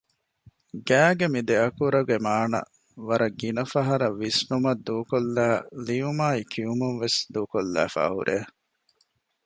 ގައި 0.87 1.13
ގެ 1.19 1.25
މި 1.33 1.41
ދެއަކުރުގެ 1.49 2.17
މާނަ 2.25 2.61
ވަރަށް 3.07 3.37
ގިނަ 3.39 3.63
ފަހަރު 3.73 4.07
ވިސްނުމަށް 4.19 4.81
ދޫކޮށްލައި 4.87 5.59
ލިޔުމާއި 5.85 6.41
ކިޔުމުންވެސް 6.51 7.19
ދޫކޮށްލެވިފައި 7.33 8.11
ހުރޭ 8.15 8.37